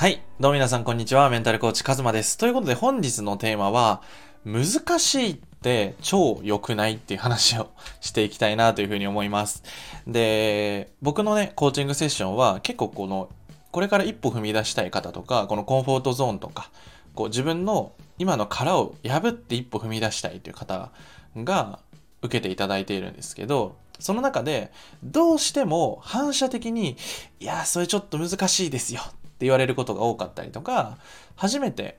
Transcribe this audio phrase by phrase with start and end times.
[0.00, 0.22] はい。
[0.40, 1.28] どうも皆さん、こんにちは。
[1.28, 2.38] メンタルコーチ、カズマです。
[2.38, 4.00] ということで、本日のテーマは、
[4.46, 7.68] 難しいって超良くないっていう話を
[8.00, 9.62] していきたいなというふうに思います。
[10.06, 13.28] で、僕のね、コーチングセッションは、結構この、
[13.72, 16.70] これから一歩踏み出したい方とか、このコンフォートゾーンとか、
[17.14, 20.92] こう自分の今の殻を破って一歩踏み出したいという方
[21.36, 21.78] が
[22.22, 24.72] 受けていただいているんですけど、その中で、
[25.04, 26.96] どうしても反射的に、
[27.38, 29.02] いや、それちょっと難しいですよ
[29.40, 30.98] 言われることが多かったりとか、
[31.36, 31.98] 初めて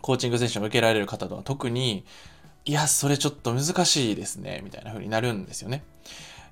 [0.00, 2.04] コーチングセッションを受けられる方とは特に、
[2.64, 5.82] いや、それちょっと難しいですね、みたいな風になるんですよね。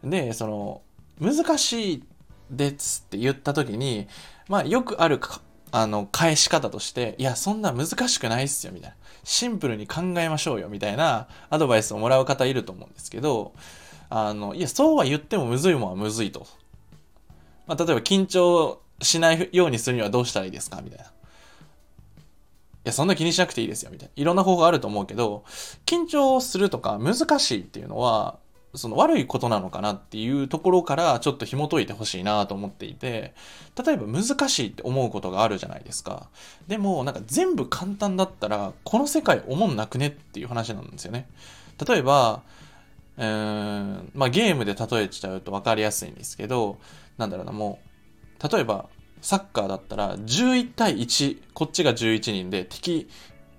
[0.03, 0.83] で、その、
[1.21, 2.05] 難しい
[2.51, 4.09] ですって言った時に、
[4.49, 5.41] まあ、よくあるか
[5.71, 8.97] あの、返し方として、いや、そんな難しくないっすよ、みたいな。
[9.25, 13.53] シンプルに考えましょうよ、みたいなアドバイスをもらう方いると思うんですけど、
[14.09, 16.47] あの、いや、そうは言ってもむずいもんはむずいと。
[17.67, 20.81] まあ、例えば緊張しないようにするにはどうしたらいいですか？
[20.83, 21.05] みたいな。
[21.05, 21.09] い
[22.85, 24.13] や、そんな気にしなくていいですよ、みたいな。
[24.17, 25.45] いろんな方法あると思うけど、
[25.85, 28.39] 緊張するとか難しいっていうのは、
[28.75, 33.35] その悪いことなのかなっていうところからちょっと紐解いてほしいなと思っていて、
[33.83, 36.29] 例えば難しいって思うことがあるじゃないですか。
[36.67, 41.29] でも、なんか全部簡単だったら、この世界思んなくねっていう話なんですよね。
[41.87, 42.43] 例えば、
[43.17, 46.79] うーん、まあゲームで例えちゃうと分かりやすいんですけど、
[47.17, 47.88] なんだろうな、もう、
[48.43, 48.87] 例えば、
[49.21, 53.09] サッカーだったら、11対1、こっちが11人で敵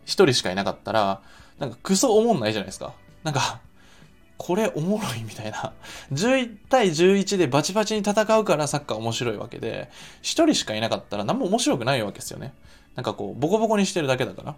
[0.06, 1.22] 1人しかいなかったら、
[1.58, 2.94] なんかクソおもんないじゃないですか。
[3.24, 3.60] なんか、
[4.38, 5.74] これおもろいみたいな。
[6.14, 9.90] 11対11でバチバチに戦うからサッカー面白いわけで、
[10.22, 12.54] 1人しかいなかったら何も面白くないわけですよね。
[12.96, 14.56] なんかこう、ボコボコにしてるだけだから。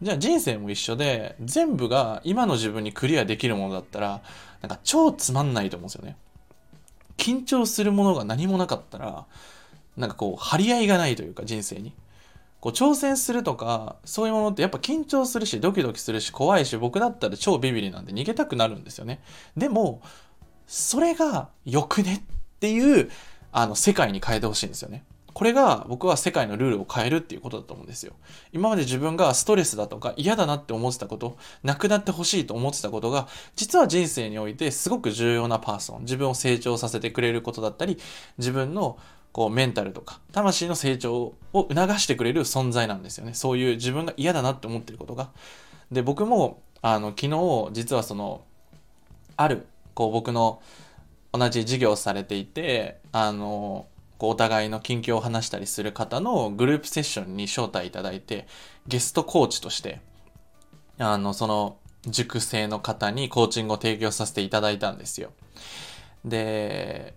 [0.00, 4.22] じゃあ人生も一緒で、全部が今の自分にクリアできるものだったら、
[4.62, 6.16] なんか超つまんないと思うんですよね。
[7.20, 9.26] 緊張するものが何もなかったら、
[9.96, 11.92] なんかこう、張り合いがないというか、人生に。
[12.60, 19.22] こう、挑戦するとか、そういうものってやっぱ緊張するし、ドキドキするし、怖いし、僕だったら超ビビリなんで逃げたくなるんですよね。
[19.56, 20.02] でも、
[20.66, 22.20] それがよくねっ
[22.60, 23.10] ていう、
[23.52, 25.04] あの、世界に変えてほしいんですよね。
[25.32, 28.12] これが僕は世界のルールを変えるっていうことだと思うんですよ。
[28.52, 37.98] 今まで自分がストレスだとか嫌だなって思ってたこと、なくなってほしいと思ってたことが、実は人生においてすごく重要なパーソン、自分を成長させてくれることだったり、
[38.38, 38.98] 自分の
[39.32, 43.34] こうメンタルとか魂の成長を促してくれる存在なんですよね。
[43.34, 45.30] そういう自分が嫌だなって思ってることが。
[45.92, 48.42] で、僕もあの昨日実はその
[49.36, 50.60] あるこう僕の
[51.32, 53.86] 同じ授業をされていて、あの
[54.20, 58.46] こうお互いの近況を話したりする方のグループセッションに招待いただいて、
[58.86, 60.02] ゲストコーチとして、
[60.98, 65.30] あの、その塾生の方にコーチングを提供させていただいたんですよ。
[66.22, 67.14] で、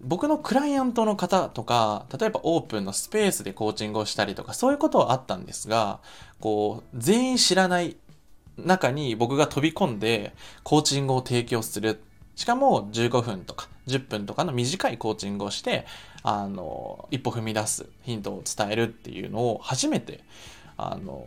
[0.00, 6.00] 僕のクライアントの方とか、例えばオープンのスペースでコーチングをしたりとか、そういうことはあったんですが、
[6.40, 7.98] こう、全員知らない
[8.56, 12.00] 中に僕が飛び込んでコーチングを提供する。
[12.34, 15.86] しかも15分とか10分とかの短いコーチングをして、
[16.22, 20.24] あの、一歩踏み出すヒントを伝えるっていうのを初めて、
[20.76, 21.26] あの、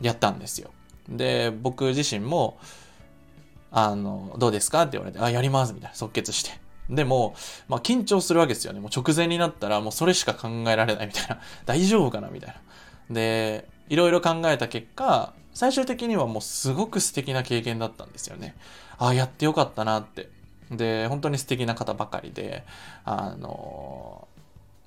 [0.00, 0.70] やったんですよ。
[1.08, 2.58] で、僕自身も、
[3.70, 4.82] あの、どうですか？
[4.82, 6.52] って言われて、あ、やりますみたいな、即決して。
[6.88, 7.34] でも、
[7.68, 8.80] まあ、緊張するわけですよね。
[8.80, 11.38] もう直前になったらもうそれしか考えられないみたいな。
[11.66, 12.28] 大丈夫かな？
[12.28, 12.54] みたい
[13.10, 13.14] な。
[13.14, 18.54] で、いろいろ考えた結果、最終的にはもうすごく素敵な経験だったんですよね。
[18.96, 20.30] ああ、やってよかったなって。
[20.70, 22.64] で、本当に素敵な方ばかりで、
[23.04, 24.28] あの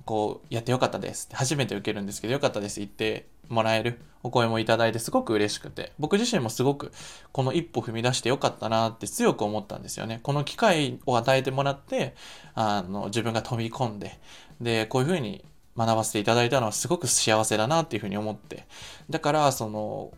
[0.05, 6.91] こう、やってよかったです、初めて受けるんですけど、よかったです言ってもらえるお声もいただいてすごく嬉しくて、僕自身もすごく
[7.31, 10.19] この一歩踏み出してよかったなって強く思ったんですよね。
[10.23, 12.15] この機会を与えてもらって、
[12.53, 14.19] あの、自分が飛び込んで、
[14.59, 15.43] で、こういうふうに
[15.77, 18.67] 学ばせていただいたのはすごく幸せだなっていうふうに思って。
[19.09, 20.11] だから、その、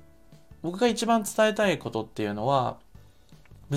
[0.62, 2.78] 僕が一番伝えたいことっていうのは、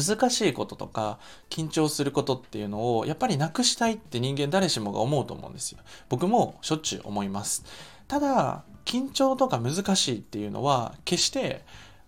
[0.05, 1.19] 難しいこととか
[1.51, 5.78] 緊張することっていうのをやっぱりなくしたいって人間誰しもが思うと思うんですよ。
[6.09, 7.65] 僕もしょっちゅう思います。
[8.09, 11.65] ただ緊張とか難しいっていうのは決して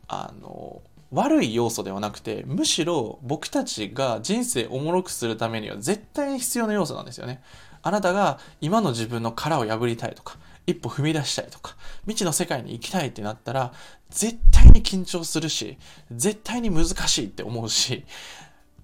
[0.06, 7.42] あの悪い要素ではなくてむしろ僕たちが人生おもろくするためには絶対に必要な要素なんですよね。
[7.82, 10.36] あなたが今の自分の殻を破りたいとか
[10.68, 13.72] 一歩踏み出したいとか未知の世界に行きたいってなったら
[14.10, 15.78] 絶対に緊張するし
[16.12, 18.04] 絶対に難しいって思うし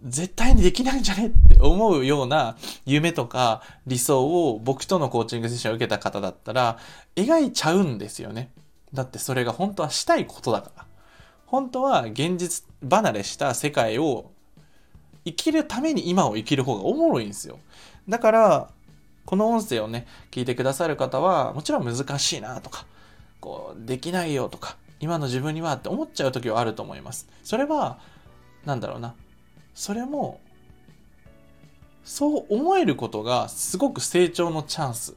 [0.03, 6.79] 絶対にできないんじゃねって思うような夢とか理想を僕とのコーチングセッションを受けた方だったら
[7.17, 8.51] 描いちゃうんですよね。
[8.93, 10.87] だってそれが本当はしたいことだから。
[11.47, 14.31] 本当は現実離れした世界を
[15.25, 17.59] 生きるために今を生きる方がおもろいんですよ。
[18.09, 18.71] だから
[19.27, 22.87] この音声をね、聞いてくださる方は、もちろん難しいなとか、
[23.41, 27.29] こう、できないよとか、今の自分にはって思っちゃう時はあると思います。
[27.43, 27.99] それは、
[28.65, 29.15] なんだろうな。
[29.75, 30.41] それも、
[32.05, 35.15] そう思えることがすごく成長のチャンスっ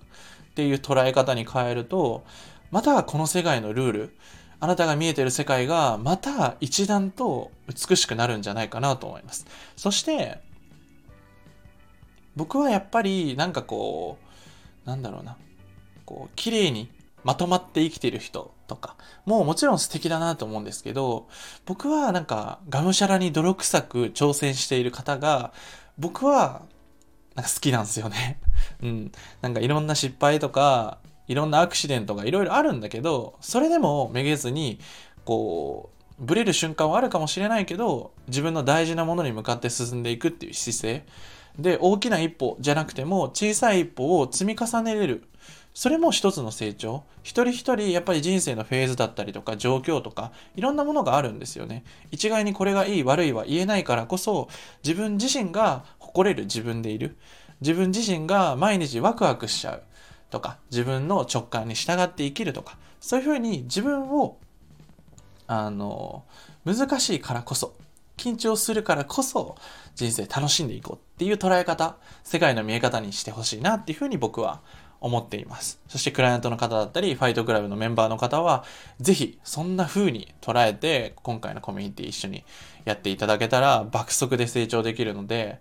[0.56, 2.24] ていう捉え方に変えると、
[2.72, 4.18] またこの世界のルール、
[4.60, 9.46] あなたが見えてる世界がまた一段と美しくなるんじゃないかなと思います。
[9.76, 10.40] そして、
[12.38, 14.18] 僕はやっぱりなんかこ
[14.86, 15.36] う、なんだろうな、
[16.06, 16.90] こう、綺麗に
[17.24, 18.96] まとまって生きてる人とか、
[19.26, 21.28] もうもちろん素敵だなと思うんですけど、
[21.66, 25.52] 僕はなんかがむしゃらに泥臭く挑戦している方が、
[25.98, 26.62] 僕は
[27.34, 28.40] なんか好きなんですよね。
[28.82, 29.12] うん。
[29.42, 34.80] なんかいろんな失敗とか、いろんなアクシデントがいろいろあるんだけど、それでもめげずに、
[35.26, 41.06] こう、ブレる瞬間はあるかもしれないけど、自分の大事なものに向かって進んでいくっていう姿勢。
[41.60, 45.24] で、大きな一歩じゃなくても、小さい一歩を積み重ねれる。
[45.74, 47.04] それも一つの成長。
[47.22, 51.84] 一人一人やっぱり人生のフェーズだったりとか状況とかいろんなものがあるんですよね。
[52.10, 54.50] 一概にこれがいい悪いは言えないからこそ
[54.84, 57.16] 自分自身が誇れる自分でいる。
[57.62, 59.84] 自分自身が毎日ワクワクしちゃう。
[60.30, 64.38] とか、自分の直感に従って生きるとか、そういうふうに自分を、
[65.48, 66.26] あの、
[66.66, 67.74] 難しいからこそ、
[68.18, 69.56] 緊張するからこそ、
[69.96, 74.62] 人生楽しんでいこうっていう捉え方、世界の見え方にしてほしいなっていうふうに僕は
[75.00, 75.80] 思っています。
[75.88, 78.64] そしてクライアントの方だったり、ファイトクラブのメンバーの方は、
[79.00, 82.44] ぜひそんな風に捉えて、今回のコミュニティ一緒に
[82.86, 85.60] やっていただけたら爆速で成長できるので、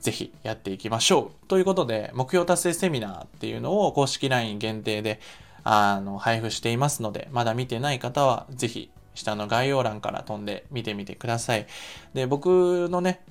[0.00, 1.46] ぜひやっていきましょう。
[1.48, 5.20] ということで、目標達成セミナーっていうのを公式 LINE 限定で
[5.64, 11.66] あの配布していますので、まだ見てない方はぜひ下の概要欄から飛んで見てみてください。
[12.14, 13.24] で、僕のね、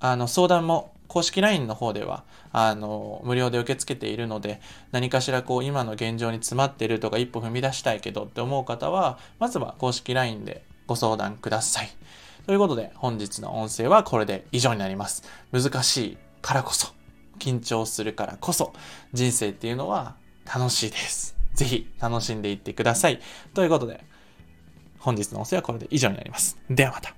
[0.00, 4.60] あの相談も公式 LINE の方ではあの無料で受け付けているので
[4.90, 11.88] 何かしらこう今の現状に詰まってるとか一歩踏み出したいけどって思う方はまずは公式 LINE でご相談ください。
[12.46, 15.22] ということで、本日の音声はこれで以上になります。
[15.50, 16.88] 難しいからこそ、
[17.38, 18.74] 緊張するからこそ、
[19.14, 21.36] 人生っていうのは楽しいです。
[21.54, 23.20] ぜひ楽しんでいってください。
[23.54, 24.04] ということで、
[25.04, 26.56] 本日の音声はこれで以上になります。
[26.70, 27.14] ではまた。